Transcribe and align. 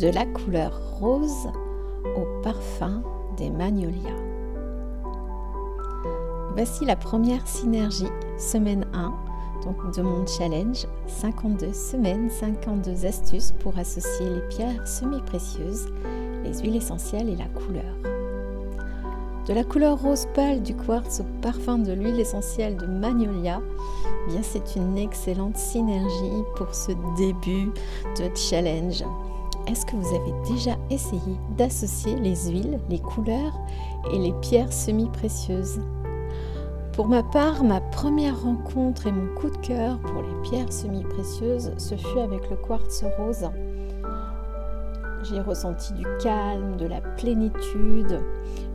de 0.00 0.08
la 0.08 0.24
couleur 0.26 0.80
rose 1.00 1.48
au 2.04 2.42
parfum 2.42 3.02
des 3.36 3.50
magnolias. 3.50 4.16
Voici 6.54 6.84
la 6.84 6.96
première 6.96 7.46
synergie, 7.46 8.08
semaine 8.38 8.86
1 8.92 9.12
donc 9.64 9.94
de 9.96 10.02
mon 10.02 10.26
challenge 10.26 10.86
52 11.06 11.72
semaines, 11.72 12.30
52 12.30 13.06
astuces 13.06 13.52
pour 13.60 13.76
associer 13.78 14.28
les 14.30 14.40
pierres 14.48 14.86
semi-précieuses, 14.86 15.86
les 16.44 16.58
huiles 16.60 16.76
essentielles 16.76 17.28
et 17.28 17.36
la 17.36 17.46
couleur. 17.46 17.94
De 19.48 19.54
la 19.54 19.64
couleur 19.64 20.00
rose 20.00 20.26
pâle 20.34 20.62
du 20.62 20.74
quartz 20.76 21.20
au 21.20 21.40
parfum 21.40 21.78
de 21.78 21.92
l'huile 21.92 22.20
essentielle 22.20 22.76
de 22.76 22.86
magnolia, 22.86 23.60
eh 24.26 24.32
bien 24.32 24.42
c'est 24.42 24.76
une 24.76 24.98
excellente 24.98 25.56
synergie 25.56 26.44
pour 26.56 26.74
ce 26.74 26.92
début 27.16 27.72
de 28.18 28.30
challenge. 28.36 29.02
Est-ce 29.68 29.84
que 29.84 29.96
vous 29.96 30.14
avez 30.14 30.32
déjà 30.50 30.78
essayé 30.88 31.36
d'associer 31.58 32.16
les 32.16 32.48
huiles, 32.50 32.80
les 32.88 33.00
couleurs 33.00 33.52
et 34.10 34.18
les 34.18 34.32
pierres 34.40 34.72
semi-précieuses? 34.72 35.80
Pour 36.94 37.06
ma 37.06 37.22
part, 37.22 37.62
ma 37.64 37.82
première 37.82 38.42
rencontre 38.42 39.06
et 39.06 39.12
mon 39.12 39.34
coup 39.34 39.50
de 39.50 39.58
cœur 39.58 39.98
pour 40.00 40.22
les 40.22 40.34
pierres 40.42 40.72
semi-précieuses, 40.72 41.72
ce 41.76 41.96
fut 41.96 42.18
avec 42.18 42.48
le 42.48 42.56
quartz 42.56 43.04
rose. 43.18 43.50
J'ai 45.24 45.40
ressenti 45.40 45.92
du 45.92 46.06
calme, 46.22 46.78
de 46.78 46.86
la 46.86 47.02
plénitude 47.02 48.22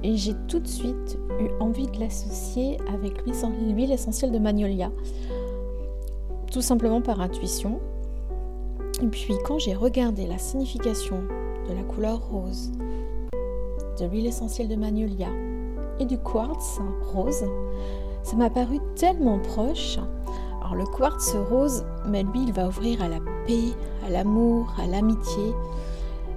et 0.04 0.16
j'ai 0.16 0.36
tout 0.48 0.60
de 0.60 0.68
suite 0.68 1.18
eu 1.40 1.50
envie 1.60 1.88
de 1.88 2.00
l'associer 2.00 2.78
avec 2.94 3.26
l'huile 3.26 3.92
essentielle 3.92 4.32
de 4.32 4.40
magnolia, 4.40 4.92
tout 6.52 6.62
simplement 6.62 7.02
par 7.02 7.20
intuition. 7.20 7.80
Et 9.04 9.08
puis 9.08 9.36
quand 9.44 9.60
j'ai 9.60 9.74
regardé 9.74 10.26
la 10.26 10.38
signification 10.38 11.24
de 11.68 11.74
la 11.74 11.84
couleur 11.84 12.22
rose, 12.22 12.72
de 14.00 14.06
l'huile 14.06 14.28
essentielle 14.28 14.70
de 14.70 14.78
magnolia 14.78 15.28
et 16.00 16.06
du 16.06 16.18
quartz 16.18 16.80
rose, 17.14 17.44
ça 18.24 18.36
m'a 18.38 18.50
paru 18.50 18.80
tellement 18.96 19.40
proche. 19.40 19.98
Alors 20.62 20.76
le 20.76 20.86
quartz 20.86 21.36
rose, 21.50 21.84
mais 22.08 22.24
lui, 22.24 22.44
il 22.44 22.54
va 22.54 22.70
ouvrir 22.70 23.02
à 23.02 23.10
la 23.10 23.20
paix, 23.46 23.74
à 24.08 24.10
l'amour, 24.10 24.74
à 24.82 24.88
l'amitié. 24.88 25.54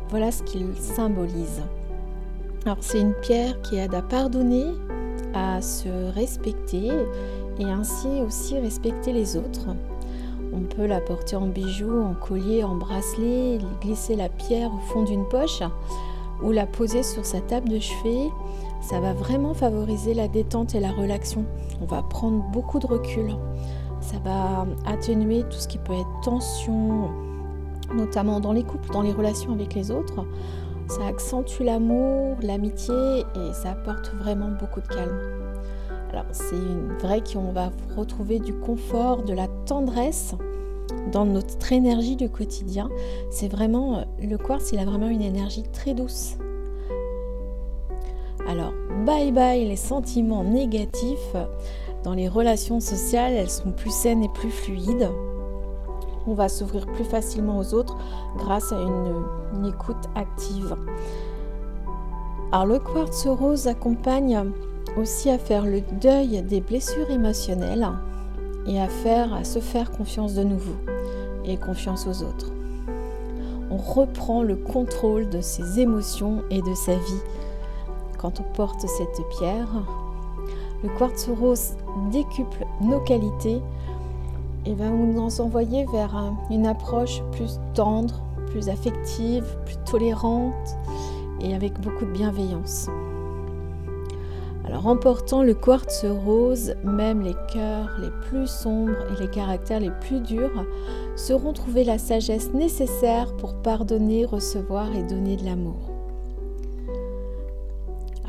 Voilà 0.08 0.33
ce 0.33 0.42
qu'il 0.42 0.75
symbolise. 0.75 1.62
Alors 2.64 2.78
c'est 2.80 3.01
une 3.01 3.14
pierre 3.14 3.62
qui 3.62 3.77
aide 3.77 3.95
à 3.95 4.03
pardonner, 4.03 4.73
à 5.34 5.62
se 5.62 6.12
respecter 6.12 6.91
et 7.61 7.64
ainsi 7.64 8.08
aussi 8.27 8.58
respecter 8.58 9.12
les 9.12 9.36
autres. 9.36 9.69
On 10.56 10.60
peut 10.60 10.86
la 10.86 11.00
porter 11.00 11.36
en 11.36 11.46
bijou, 11.46 12.02
en 12.02 12.14
collier, 12.14 12.64
en 12.64 12.76
bracelet, 12.76 13.58
glisser 13.82 14.16
la 14.16 14.28
pierre 14.28 14.72
au 14.72 14.78
fond 14.92 15.02
d'une 15.02 15.26
poche 15.28 15.62
ou 16.42 16.50
la 16.50 16.66
poser 16.66 17.02
sur 17.02 17.24
sa 17.24 17.40
table 17.40 17.68
de 17.68 17.78
chevet 17.78 18.30
ça 18.80 19.00
va 19.00 19.12
vraiment 19.12 19.52
favoriser 19.52 20.14
la 20.14 20.28
détente 20.28 20.77
et 20.77 20.80
la 20.80 20.92
relaxation. 20.92 21.44
On 21.82 21.86
va 21.86 22.02
prendre 22.02 22.44
beaucoup 22.52 22.78
de 22.78 22.86
recul. 22.86 23.34
Ça 24.00 24.16
va 24.24 24.64
atténuer 24.86 25.42
tout 25.42 25.58
ce 25.58 25.66
qui 25.66 25.78
peut 25.78 25.92
être 25.92 26.20
tension, 26.22 27.10
notamment 27.92 28.38
dans 28.38 28.52
les 28.52 28.62
couples, 28.62 28.88
dans 28.92 29.02
les 29.02 29.12
relations 29.12 29.52
avec 29.52 29.74
les 29.74 29.90
autres. 29.90 30.24
Ça 30.86 31.04
accentue 31.08 31.64
l'amour, 31.64 32.36
l'amitié 32.42 32.94
et 33.34 33.52
ça 33.52 33.72
apporte 33.72 34.14
vraiment 34.20 34.50
beaucoup 34.50 34.80
de 34.80 34.86
calme. 34.86 35.18
Alors 36.12 36.27
c'est 36.30 36.54
vrai 37.00 37.20
qu'on 37.20 37.50
va 37.50 37.72
retrouver 37.96 38.38
du 38.38 38.54
confort, 38.54 39.24
de 39.24 39.32
la 39.32 39.48
tendresse 39.66 40.36
dans 41.13 41.24
notre 41.24 41.73
énergie 41.73 42.17
du 42.17 42.29
quotidien. 42.29 42.89
C'est 43.30 43.48
vraiment 43.48 44.05
le 44.20 44.36
quartz, 44.36 44.73
il 44.73 44.79
a 44.79 44.85
vraiment 44.85 45.08
une 45.08 45.23
énergie 45.23 45.64
très 45.73 45.95
douce. 45.95 46.36
Alors, 48.48 48.73
bye 49.05 49.33
bye 49.33 49.67
les 49.67 49.77
sentiments 49.77 50.45
négatifs. 50.45 51.36
Dans 52.05 52.14
les 52.14 52.29
relations 52.29 52.79
sociales, 52.79 53.33
elles 53.33 53.51
sont 53.51 53.73
plus 53.73 53.92
saines 53.92 54.23
et 54.23 54.29
plus 54.29 54.51
fluides. 54.51 55.11
On 56.29 56.35
va 56.35 56.48
s'ouvrir 56.48 56.86
plus 56.86 57.05
facilement 57.05 57.58
aux 57.58 57.75
autres 57.75 57.96
grâce 58.39 58.73
à 58.73 58.80
une, 58.80 59.67
écoute 59.67 59.96
active. 60.14 60.77
Alors, 62.52 62.67
le 62.67 62.79
quartz 62.79 63.27
rose 63.27 63.67
accompagne 63.67 64.52
aussi 64.96 65.30
à 65.30 65.39
faire 65.39 65.64
le 65.64 65.80
deuil 66.01 66.42
des 66.42 66.61
blessures 66.61 67.11
émotionnelles 67.11 67.89
et 68.66 68.80
à 68.80 68.88
faire 68.88 69.32
à 69.34 69.44
se 69.44 69.58
faire 69.58 69.90
confiance 69.90 70.34
de 70.34 70.42
nouveau 70.42 70.77
et 71.44 71.56
confiance 71.56 72.06
aux 72.06 72.22
autres. 72.22 72.52
On 73.70 73.77
reprend 73.77 74.42
le 74.42 74.56
contrôle 74.56 75.28
de 75.28 75.40
ses 75.40 75.80
émotions 75.80 76.42
et 76.50 76.62
de 76.62 76.74
sa 76.74 76.94
vie 76.94 77.22
quand 78.18 78.40
on 78.40 78.44
porte 78.54 78.86
cette 78.86 79.20
pierre. 79.38 79.68
Le 80.82 80.88
quartz 80.98 81.28
rose 81.28 81.72
décuple 82.10 82.66
nos 82.80 83.00
qualités 83.00 83.60
et 84.66 84.74
va 84.74 84.88
nous 84.88 85.40
envoyer 85.40 85.86
vers 85.86 86.33
une 86.50 86.66
approche 86.66 87.22
plus 87.33 87.58
tendre, 87.74 88.20
plus 88.50 88.68
affective, 88.68 89.44
plus 89.64 89.77
tolérante 89.84 90.77
et 91.40 91.54
avec 91.54 91.80
beaucoup 91.80 92.04
de 92.04 92.12
bienveillance. 92.12 92.88
Alors 94.66 94.88
en 94.88 94.96
portant 94.96 95.44
le 95.44 95.54
quartz 95.54 96.04
rose, 96.04 96.74
même 96.82 97.22
les 97.22 97.36
cœurs 97.52 97.96
les 98.00 98.10
plus 98.28 98.48
sombres 98.48 98.96
et 99.12 99.20
les 99.20 99.30
caractères 99.30 99.78
les 99.78 99.92
plus 99.92 100.20
durs 100.20 100.66
sauront 101.14 101.52
trouver 101.52 101.84
la 101.84 101.98
sagesse 101.98 102.52
nécessaire 102.52 103.36
pour 103.36 103.54
pardonner, 103.54 104.24
recevoir 104.24 104.94
et 104.96 105.04
donner 105.04 105.36
de 105.36 105.44
l'amour. 105.44 105.78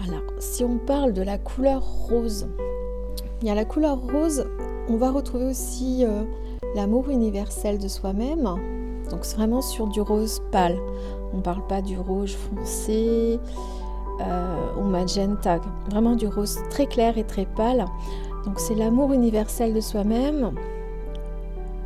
Alors, 0.07 0.21
si 0.37 0.63
on 0.63 0.77
parle 0.77 1.13
de 1.13 1.23
la 1.23 1.39
couleur 1.39 1.83
rose, 2.07 2.47
il 3.41 3.47
y 3.47 3.51
a 3.51 3.55
la 3.55 3.65
couleur 3.65 3.99
rose, 3.99 4.45
on 4.89 4.95
va 4.95 5.11
retrouver 5.11 5.47
aussi 5.47 6.05
euh, 6.05 6.23
l'amour 6.75 7.09
universel 7.09 7.79
de 7.79 7.87
soi-même. 7.87 8.43
Donc, 9.09 9.19
c'est 9.23 9.37
vraiment 9.37 9.61
sur 9.61 9.87
du 9.87 10.01
rose 10.01 10.41
pâle. 10.51 10.77
On 11.33 11.37
ne 11.37 11.41
parle 11.41 11.65
pas 11.67 11.81
du 11.81 11.97
rouge 11.97 12.35
foncé 12.35 13.39
ou 14.77 14.83
magenta, 14.83 15.59
vraiment 15.89 16.15
du 16.15 16.27
rose 16.27 16.59
très 16.69 16.85
clair 16.85 17.17
et 17.17 17.23
très 17.23 17.45
pâle. 17.45 17.85
Donc, 18.45 18.59
c'est 18.59 18.75
l'amour 18.75 19.13
universel 19.13 19.73
de 19.73 19.81
soi-même. 19.81 20.51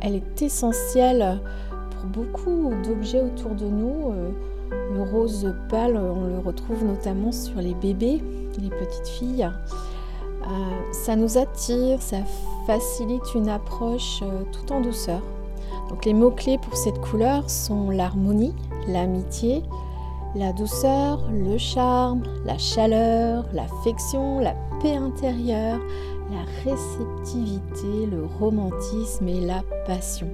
Elle 0.00 0.16
est 0.16 0.42
essentielle 0.42 1.40
pour 1.70 2.08
beaucoup 2.10 2.72
d'objets 2.84 3.20
autour 3.20 3.52
de 3.52 3.66
nous. 3.66 4.12
Euh, 4.12 4.30
le 4.94 5.02
rose 5.02 5.54
pâle, 5.68 5.96
on 5.96 6.26
le 6.26 6.38
retrouve 6.38 6.84
notamment 6.84 7.32
sur 7.32 7.56
les 7.60 7.74
bébés, 7.74 8.22
les 8.60 8.70
petites 8.70 9.08
filles. 9.08 9.48
Euh, 10.42 10.92
ça 10.92 11.14
nous 11.14 11.38
attire, 11.38 12.00
ça 12.00 12.18
facilite 12.66 13.34
une 13.34 13.48
approche 13.48 14.20
euh, 14.22 14.42
tout 14.52 14.72
en 14.72 14.80
douceur. 14.80 15.20
Donc 15.88 16.04
les 16.04 16.14
mots-clés 16.14 16.58
pour 16.58 16.76
cette 16.76 17.00
couleur 17.00 17.48
sont 17.48 17.90
l'harmonie, 17.90 18.54
l'amitié, 18.88 19.62
la 20.34 20.52
douceur, 20.52 21.28
le 21.30 21.58
charme, 21.58 22.22
la 22.44 22.56
chaleur, 22.56 23.44
l'affection, 23.52 24.38
la 24.38 24.54
paix 24.80 24.96
intérieure, 24.96 25.78
la 26.30 26.70
réceptivité, 26.70 28.06
le 28.10 28.24
romantisme 28.38 29.28
et 29.28 29.40
la 29.40 29.62
passion. 29.86 30.28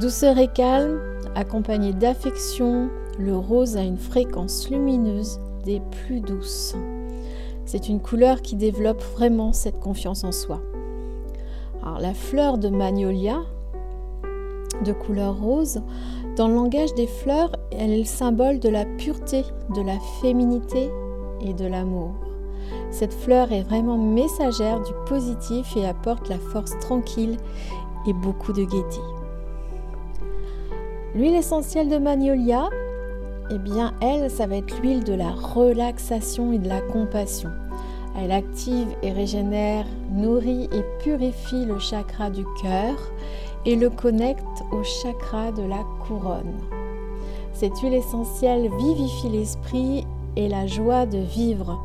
Douceur 0.00 0.38
et 0.38 0.48
calme, 0.48 1.00
accompagné 1.36 1.92
d'affection, 1.92 2.90
le 3.18 3.36
rose 3.36 3.76
a 3.76 3.82
une 3.82 3.98
fréquence 3.98 4.68
lumineuse 4.68 5.38
des 5.64 5.80
plus 5.80 6.20
douces. 6.20 6.74
C'est 7.64 7.88
une 7.88 8.00
couleur 8.00 8.42
qui 8.42 8.56
développe 8.56 9.02
vraiment 9.14 9.52
cette 9.52 9.78
confiance 9.78 10.24
en 10.24 10.32
soi. 10.32 10.60
Alors, 11.82 12.00
la 12.00 12.12
fleur 12.12 12.58
de 12.58 12.68
magnolia, 12.68 13.40
de 14.84 14.92
couleur 14.92 15.40
rose, 15.40 15.80
dans 16.36 16.48
le 16.48 16.54
langage 16.54 16.94
des 16.94 17.06
fleurs, 17.06 17.52
elle 17.78 17.92
est 17.92 17.98
le 17.98 18.04
symbole 18.04 18.58
de 18.58 18.68
la 18.68 18.84
pureté, 18.84 19.44
de 19.74 19.82
la 19.82 19.98
féminité 20.20 20.90
et 21.40 21.52
de 21.52 21.66
l'amour. 21.66 22.14
Cette 22.90 23.12
fleur 23.12 23.52
est 23.52 23.62
vraiment 23.62 23.98
messagère 23.98 24.80
du 24.80 24.92
positif 25.06 25.76
et 25.76 25.86
apporte 25.86 26.28
la 26.28 26.38
force 26.38 26.78
tranquille 26.80 27.36
et 28.06 28.12
beaucoup 28.12 28.52
de 28.52 28.64
gaieté. 28.64 29.00
L'huile 31.14 31.34
essentielle 31.34 31.88
de 31.88 31.98
magnolia, 31.98 32.68
eh 33.50 33.58
bien 33.58 33.94
elle, 34.00 34.30
ça 34.30 34.46
va 34.46 34.56
être 34.56 34.80
l'huile 34.80 35.04
de 35.04 35.12
la 35.12 35.30
relaxation 35.30 36.52
et 36.52 36.58
de 36.58 36.68
la 36.68 36.80
compassion. 36.80 37.50
Elle 38.16 38.32
active 38.32 38.88
et 39.02 39.12
régénère, 39.12 39.86
nourrit 40.12 40.68
et 40.72 40.84
purifie 41.02 41.64
le 41.64 41.78
chakra 41.78 42.30
du 42.30 42.44
cœur 42.62 42.94
et 43.66 43.76
le 43.76 43.90
connecte 43.90 44.62
au 44.72 44.82
chakra 44.84 45.50
de 45.50 45.62
la 45.62 45.82
couronne. 46.06 46.83
Cette 47.54 47.78
huile 47.78 47.94
essentielle 47.94 48.68
vivifie 48.78 49.28
l'esprit 49.28 50.06
et 50.36 50.48
la 50.48 50.66
joie 50.66 51.06
de 51.06 51.18
vivre 51.18 51.80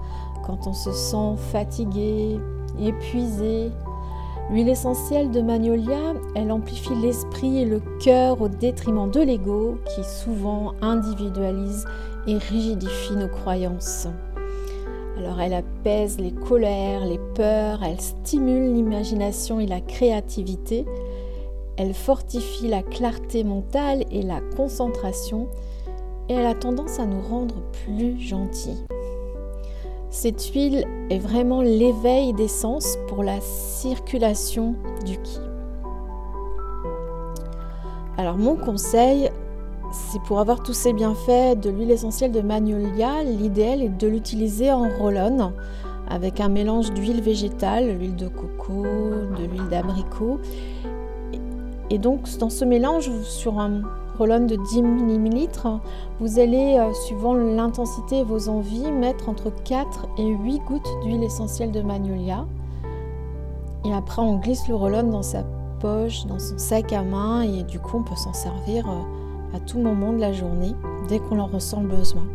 quand 0.45 0.66
on 0.66 0.74
se 0.74 0.92
sent 0.92 1.36
fatigué, 1.51 2.39
épuisé. 2.81 3.69
L'huile 4.50 4.69
essentielle 4.69 5.30
de 5.30 5.42
magnolia, 5.42 6.16
elle 6.33 6.51
amplifie 6.51 6.95
l'esprit 6.95 7.60
et 7.60 7.66
le 7.66 7.81
cœur 8.00 8.42
au 8.42 8.48
détriment 8.50 9.12
de 9.12 9.21
l'ego 9.21 9.77
qui 9.94 10.04
souvent 10.04 10.74
individualise 10.81 11.86
et 12.25 12.39
rigidifie 12.39 13.15
nos 13.15 13.27
croyances. 13.27 14.07
Alors 15.19 15.39
elle 15.39 15.54
apaise 15.54 16.18
les 16.19 16.31
colères, 16.31 17.06
les 17.06 17.19
peurs, 17.36 17.83
elle 17.83 18.01
stimule 18.01 18.74
l'imagination 18.74 19.60
et 19.60 19.68
la 19.68 19.81
créativité, 19.81 20.86
elle 21.80 21.94
fortifie 21.94 22.68
la 22.68 22.84
clarté 22.84 23.46
mentale 23.46 24.04
et 24.12 24.22
la 24.22 24.42
concentration 24.58 25.48
et 26.28 26.34
elle 26.34 26.46
a 26.46 26.54
tendance 26.54 27.00
à 27.00 27.06
nous 27.06 27.22
rendre 27.22 27.56
plus 27.86 28.20
gentils. 28.20 28.86
Cette 30.10 30.44
huile 30.54 30.86
est 31.10 31.20
vraiment 31.20 31.62
l'éveil 31.62 32.34
des 32.34 32.50
sens 32.50 32.98
pour 33.08 33.24
la 33.24 33.40
circulation 33.40 34.76
du 35.06 35.18
ki. 35.22 35.40
Alors 38.18 38.38
mon 38.38 38.58
conseil, 38.58 39.30
c'est 39.94 40.22
pour 40.24 40.42
avoir 40.42 40.62
tous 40.62 40.74
ces 40.74 40.92
bienfaits 40.92 41.56
de 41.62 41.70
l'huile 41.70 41.92
essentielle 41.92 42.34
de 42.34 42.42
magnolia, 42.42 43.24
l'idéal 43.24 43.82
est 43.82 43.98
de 43.98 44.08
l'utiliser 44.08 44.70
en 44.70 44.90
roll 44.90 45.18
avec 46.10 46.42
un 46.42 46.50
mélange 46.50 46.92
d'huile 46.92 47.22
végétale, 47.22 47.98
l'huile 47.98 48.18
de 48.18 48.28
coco, 48.28 48.84
de 48.84 49.46
l'huile 49.46 49.70
d'abricot. 49.70 50.42
Et 51.89 51.97
donc 51.97 52.27
dans 52.38 52.50
ce 52.50 52.65
mélange, 52.65 53.09
sur 53.24 53.59
un 53.59 53.81
roll 54.18 54.45
de 54.45 54.56
10 54.56 54.81
ml, 54.81 55.80
vous 56.19 56.39
allez, 56.39 56.77
euh, 56.77 56.94
suivant 56.94 57.33
l'intensité 57.33 58.19
et 58.19 58.24
vos 58.24 58.50
envies, 58.50 58.91
mettre 58.91 59.30
entre 59.30 59.51
4 59.63 60.07
et 60.18 60.27
8 60.27 60.59
gouttes 60.68 60.89
d'huile 61.03 61.24
essentielle 61.24 61.71
de 61.71 61.81
magnolia. 61.81 62.45
Et 63.86 63.94
après, 63.94 64.21
on 64.21 64.38
glisse 64.38 64.68
le 64.68 64.75
roll 64.75 65.09
dans 65.09 65.24
sa 65.24 65.44
poche, 65.80 66.25
dans 66.25 66.39
son 66.39 66.57
sac 66.57 66.91
à 66.91 67.01
main, 67.01 67.41
et 67.41 67.63
du 67.63 67.80
coup, 67.80 67.97
on 67.97 68.03
peut 68.03 68.15
s'en 68.15 68.33
servir. 68.33 68.89
Euh, 68.89 69.01
à 69.53 69.59
tout 69.59 69.80
moment 69.80 70.13
de 70.13 70.19
la 70.19 70.31
journée, 70.31 70.75
dès 71.07 71.19
qu'on 71.19 71.39
en 71.39 71.47
ressent 71.47 71.81
le 71.81 71.88
besoin. 71.88 72.25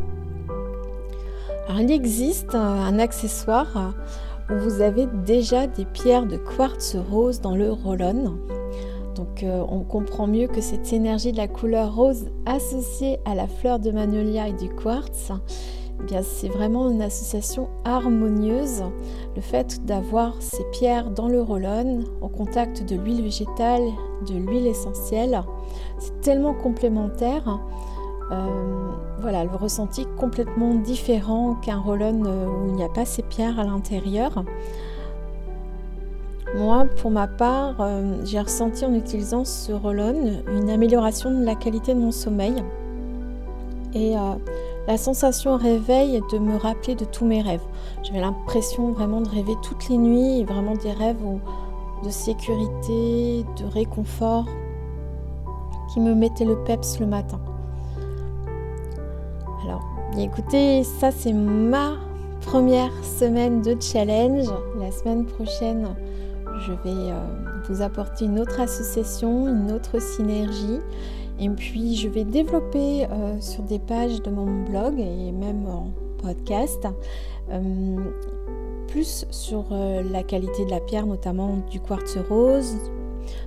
Alors, 1.68 1.80
il 1.80 1.90
existe 1.90 2.54
un 2.54 2.98
accessoire 2.98 3.94
où 4.50 4.54
vous 4.54 4.80
avez 4.80 5.06
déjà 5.24 5.66
des 5.66 5.84
pierres 5.84 6.26
de 6.26 6.36
quartz 6.36 6.96
rose 7.10 7.40
dans 7.40 7.54
le 7.54 7.72
roll-on. 7.72 8.34
Donc 9.14 9.42
euh, 9.42 9.64
on 9.68 9.80
comprend 9.80 10.26
mieux 10.26 10.48
que 10.48 10.60
cette 10.60 10.92
énergie 10.92 11.32
de 11.32 11.36
la 11.36 11.48
couleur 11.48 11.94
rose 11.94 12.26
associée 12.46 13.18
à 13.24 13.34
la 13.34 13.46
fleur 13.46 13.78
de 13.78 13.90
magnolia 13.90 14.48
et 14.48 14.52
du 14.52 14.68
quartz, 14.68 15.32
eh 16.10 16.22
c'est 16.22 16.48
vraiment 16.48 16.90
une 16.90 17.02
association 17.02 17.68
harmonieuse. 17.84 18.82
Le 19.36 19.40
fait 19.40 19.84
d'avoir 19.84 20.34
ces 20.40 20.64
pierres 20.72 21.10
dans 21.10 21.28
le 21.28 21.40
roll-on, 21.40 22.00
au 22.20 22.28
contact 22.28 22.84
de 22.84 22.96
l'huile 22.96 23.22
végétale, 23.22 23.82
de 24.28 24.34
l'huile 24.34 24.66
essentielle, 24.66 25.42
c'est 25.98 26.20
tellement 26.20 26.54
complémentaire. 26.54 27.60
Euh, 28.32 28.90
voilà, 29.20 29.44
le 29.44 29.56
ressenti 29.56 30.06
complètement 30.18 30.74
différent 30.74 31.54
qu'un 31.54 31.78
roll-on 31.78 32.22
où 32.24 32.68
il 32.68 32.74
n'y 32.74 32.84
a 32.84 32.88
pas 32.88 33.04
ces 33.04 33.22
pierres 33.22 33.58
à 33.58 33.64
l'intérieur. 33.64 34.44
Moi, 36.54 36.86
pour 37.00 37.10
ma 37.10 37.26
part, 37.26 37.80
euh, 37.80 38.16
j'ai 38.24 38.40
ressenti 38.40 38.84
en 38.84 38.94
utilisant 38.94 39.44
ce 39.44 39.72
roll-on 39.72 40.42
une 40.56 40.70
amélioration 40.70 41.30
de 41.30 41.44
la 41.44 41.56
qualité 41.56 41.94
de 41.94 41.98
mon 41.98 42.12
sommeil. 42.12 42.54
Et 43.92 44.14
la 44.88 44.96
sensation 44.96 45.56
réveil 45.56 46.16
est 46.16 46.32
de 46.32 46.38
me 46.38 46.56
rappeler 46.56 46.96
de 46.96 47.04
tous 47.04 47.24
mes 47.24 47.40
rêves. 47.42 47.62
J'avais 48.02 48.20
l'impression 48.20 48.90
vraiment 48.90 49.20
de 49.20 49.28
rêver 49.28 49.54
toutes 49.62 49.88
les 49.88 49.96
nuits, 49.96 50.42
vraiment 50.42 50.74
des 50.74 50.90
rêves 50.90 51.16
de 52.04 52.10
sécurité, 52.10 53.44
de 53.56 53.64
réconfort, 53.72 54.46
qui 55.92 56.00
me 56.00 56.12
mettaient 56.14 56.44
le 56.44 56.56
peps 56.64 56.98
le 56.98 57.06
matin. 57.06 57.40
Alors, 59.64 59.82
écoutez, 60.18 60.82
ça 60.82 61.12
c'est 61.12 61.32
ma 61.32 61.92
première 62.40 62.92
semaine 63.04 63.62
de 63.62 63.76
challenge. 63.80 64.48
La 64.80 64.90
semaine 64.90 65.24
prochaine, 65.24 65.94
je 66.66 66.72
vais 66.72 67.10
euh, 67.10 67.18
vous 67.68 67.82
apporter 67.82 68.24
une 68.24 68.38
autre 68.40 68.60
association, 68.60 69.48
une 69.48 69.72
autre 69.72 70.00
synergie. 70.00 70.80
Et 71.40 71.48
puis 71.48 71.96
je 71.96 72.08
vais 72.08 72.24
développer 72.24 73.06
euh, 73.06 73.40
sur 73.40 73.62
des 73.64 73.78
pages 73.78 74.22
de 74.22 74.30
mon 74.30 74.64
blog 74.64 74.98
et 74.98 75.32
même 75.32 75.66
en 75.66 75.90
podcast 76.22 76.86
euh, 77.50 77.96
plus 78.88 79.26
sur 79.30 79.64
la 79.72 80.22
qualité 80.22 80.64
de 80.64 80.70
la 80.70 80.78
pierre, 80.78 81.06
notamment 81.06 81.56
du 81.68 81.80
quartz 81.80 82.16
rose, 82.28 82.76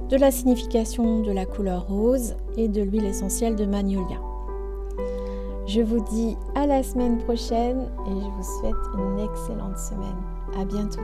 de 0.09 0.17
la 0.17 0.29
signification 0.29 1.21
de 1.21 1.31
la 1.31 1.45
couleur 1.45 1.87
rose 1.87 2.35
et 2.57 2.67
de 2.67 2.81
l'huile 2.81 3.05
essentielle 3.05 3.55
de 3.55 3.65
magnolia. 3.65 4.17
Je 5.65 5.81
vous 5.81 6.03
dis 6.11 6.35
à 6.55 6.67
la 6.67 6.83
semaine 6.83 7.17
prochaine 7.19 7.87
et 8.07 8.09
je 8.09 8.15
vous 8.15 8.59
souhaite 8.59 8.75
une 8.97 9.19
excellente 9.19 9.77
semaine. 9.77 10.17
À 10.59 10.65
bientôt. 10.65 11.01